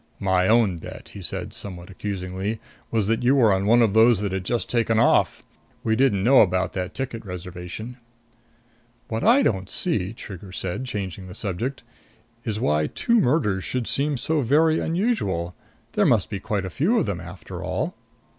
"My 0.19 0.47
own 0.47 0.77
bet," 0.77 1.09
he 1.09 1.21
said, 1.21 1.53
somewhat 1.53 1.91
accusingly, 1.91 2.59
"was 2.89 3.05
that 3.05 3.21
you 3.21 3.35
were 3.35 3.63
one 3.63 3.83
of 3.83 3.93
those 3.93 4.19
that 4.21 4.31
had 4.31 4.43
just 4.45 4.67
taken 4.67 4.97
off. 4.97 5.43
We 5.83 5.95
didn't 5.95 6.23
know 6.23 6.41
about 6.41 6.73
that 6.73 6.95
ticket 6.95 7.23
reservation." 7.23 7.97
"What 9.09 9.23
I 9.23 9.43
don't 9.43 9.69
see," 9.69 10.11
Trigger 10.13 10.51
said, 10.53 10.85
changing 10.85 11.27
the 11.27 11.35
subject, 11.35 11.83
"is 12.43 12.59
why 12.59 12.87
two 12.87 13.19
murders 13.19 13.63
should 13.63 13.85
seem 13.87 14.17
so 14.17 14.41
very 14.41 14.79
unusual. 14.79 15.53
There 15.91 16.07
must 16.07 16.31
be 16.31 16.39
quite 16.39 16.65
a 16.65 16.71
few 16.71 16.97
of 16.97 17.05
them, 17.05 17.19
after 17.21 17.63
all." 17.63 17.93